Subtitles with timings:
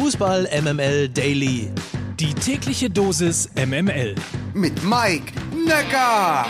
[0.00, 1.72] Fußball MML Daily.
[2.20, 4.14] Die tägliche Dosis MML.
[4.54, 5.32] Mit Mike
[5.66, 6.46] Necker.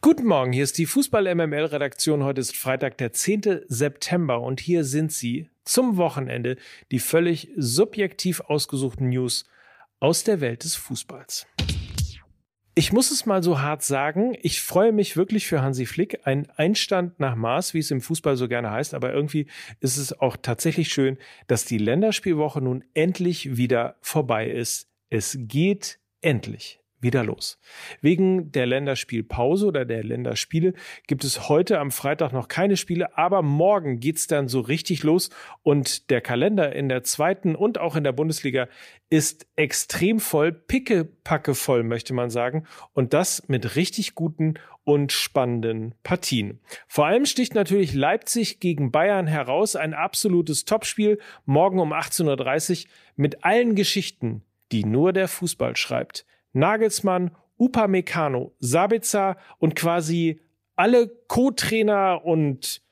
[0.00, 2.24] Guten Morgen, hier ist die Fußball MML Redaktion.
[2.24, 3.60] Heute ist Freitag, der 10.
[3.68, 6.56] September und hier sind sie zum Wochenende
[6.90, 9.44] die völlig subjektiv ausgesuchten News
[10.00, 11.46] aus der Welt des Fußballs.
[12.74, 16.20] Ich muss es mal so hart sagen, ich freue mich wirklich für Hansi Flick.
[16.26, 19.46] Ein Einstand nach Maß, wie es im Fußball so gerne heißt, aber irgendwie
[19.80, 24.88] ist es auch tatsächlich schön, dass die Länderspielwoche nun endlich wieder vorbei ist.
[25.10, 27.58] Es geht endlich wieder los.
[28.00, 30.74] Wegen der Länderspielpause oder der Länderspiele
[31.06, 35.30] gibt es heute am Freitag noch keine Spiele, aber morgen geht's dann so richtig los
[35.62, 38.68] und der Kalender in der zweiten und auch in der Bundesliga
[39.10, 45.94] ist extrem voll, pickepacke voll, möchte man sagen, und das mit richtig guten und spannenden
[46.02, 46.60] Partien.
[46.88, 52.90] Vor allem sticht natürlich Leipzig gegen Bayern heraus, ein absolutes Topspiel, morgen um 18.30 Uhr
[53.16, 54.42] mit allen Geschichten,
[54.72, 56.24] die nur der Fußball schreibt.
[56.52, 60.40] Nagelsmann, Upamecano, Sabitzer und quasi
[60.76, 62.82] alle Co-Trainer und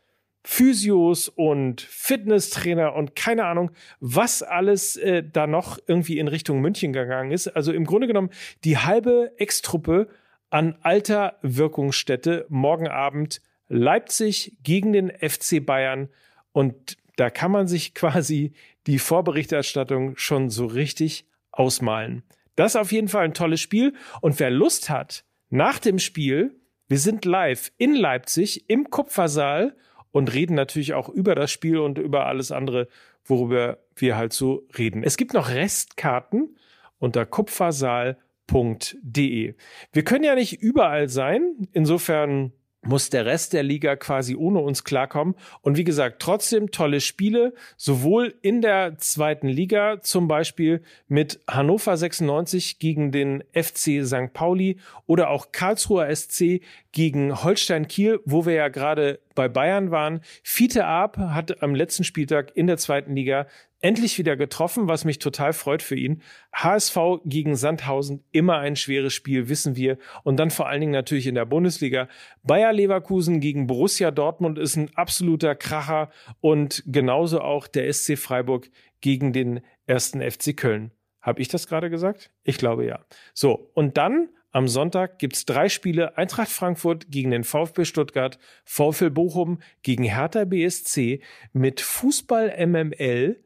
[0.42, 6.92] Physios und Fitnesstrainer und keine Ahnung, was alles äh, da noch irgendwie in Richtung München
[6.92, 7.48] gegangen ist.
[7.48, 8.30] Also im Grunde genommen
[8.64, 10.08] die halbe Ex-Truppe
[10.48, 16.08] an alter Wirkungsstätte morgen Abend Leipzig gegen den FC Bayern
[16.52, 18.52] und da kann man sich quasi
[18.86, 22.22] die Vorberichterstattung schon so richtig ausmalen.
[22.60, 23.94] Das ist auf jeden Fall ein tolles Spiel.
[24.20, 29.74] Und wer Lust hat, nach dem Spiel, wir sind live in Leipzig im Kupfersaal
[30.12, 32.88] und reden natürlich auch über das Spiel und über alles andere,
[33.24, 35.02] worüber wir halt so reden.
[35.02, 36.58] Es gibt noch Restkarten
[36.98, 39.54] unter kupfersaal.de.
[39.92, 41.66] Wir können ja nicht überall sein.
[41.72, 45.34] Insofern muss der Rest der Liga quasi ohne uns klarkommen.
[45.60, 51.96] Und wie gesagt, trotzdem tolle Spiele, sowohl in der zweiten Liga, zum Beispiel mit Hannover
[51.96, 54.32] 96 gegen den FC St.
[54.32, 56.60] Pauli oder auch Karlsruher SC
[56.92, 60.20] gegen Holstein Kiel, wo wir ja gerade bei Bayern waren.
[60.42, 63.46] Fiete Arp hat am letzten Spieltag in der zweiten Liga
[63.80, 66.22] endlich wieder getroffen, was mich total freut für ihn.
[66.54, 69.98] HSV gegen Sandhausen, immer ein schweres Spiel, wissen wir.
[70.22, 72.08] Und dann vor allen Dingen natürlich in der Bundesliga.
[72.42, 76.10] Bayer Leverkusen gegen Borussia Dortmund ist ein absoluter Kracher
[76.40, 78.70] und genauso auch der SC Freiburg
[79.00, 80.92] gegen den ersten FC Köln.
[81.20, 82.30] Habe ich das gerade gesagt?
[82.44, 83.04] Ich glaube ja.
[83.34, 86.18] So, und dann am Sonntag gibt's drei Spiele.
[86.18, 91.20] Eintracht Frankfurt gegen den VfB Stuttgart, VfL Bochum gegen Hertha BSC
[91.52, 93.40] mit Fußball MML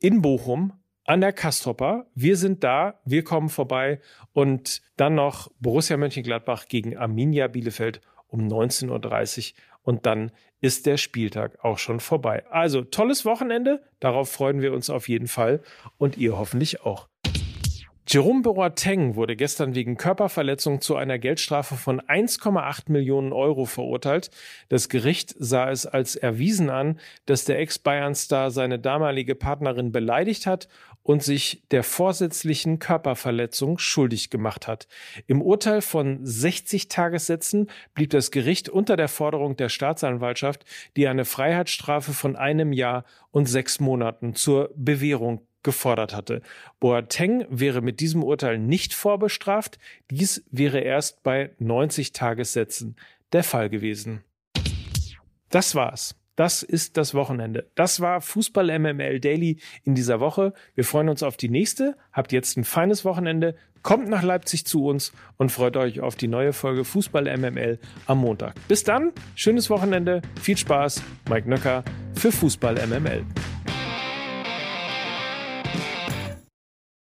[0.00, 0.72] in Bochum
[1.04, 2.06] an der Kastropper.
[2.14, 4.00] Wir sind da, wir kommen vorbei
[4.32, 10.96] und dann noch Borussia Mönchengladbach gegen Arminia Bielefeld um 19.30 Uhr und dann ist der
[10.98, 12.44] Spieltag auch schon vorbei.
[12.50, 15.62] Also tolles Wochenende, darauf freuen wir uns auf jeden Fall
[15.96, 17.08] und ihr hoffentlich auch.
[18.10, 24.30] Jerome Boateng wurde gestern wegen Körperverletzung zu einer Geldstrafe von 1,8 Millionen Euro verurteilt.
[24.70, 30.68] Das Gericht sah es als erwiesen an, dass der Ex-Bayern-Star seine damalige Partnerin beleidigt hat
[31.02, 34.88] und sich der vorsätzlichen Körperverletzung schuldig gemacht hat.
[35.26, 40.64] Im Urteil von 60 Tagessätzen blieb das Gericht unter der Forderung der Staatsanwaltschaft,
[40.96, 46.40] die eine Freiheitsstrafe von einem Jahr und sechs Monaten zur Bewährung gefordert hatte.
[46.80, 49.78] Boateng wäre mit diesem Urteil nicht vorbestraft.
[50.10, 52.96] Dies wäre erst bei 90 Tagessätzen
[53.34, 54.24] der Fall gewesen.
[55.50, 56.16] Das war's.
[56.36, 57.68] Das ist das Wochenende.
[57.74, 60.54] Das war Fußball MML Daily in dieser Woche.
[60.74, 61.98] Wir freuen uns auf die nächste.
[62.14, 63.54] Habt jetzt ein feines Wochenende.
[63.82, 68.18] Kommt nach Leipzig zu uns und freut euch auf die neue Folge Fußball MML am
[68.18, 68.54] Montag.
[68.68, 69.12] Bis dann.
[69.34, 70.22] Schönes Wochenende.
[70.40, 71.02] Viel Spaß.
[71.28, 73.26] Mike Nöcker für Fußball MML.